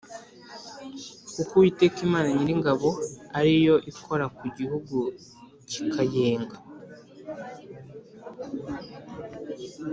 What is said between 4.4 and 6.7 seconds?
gihugu kikayenga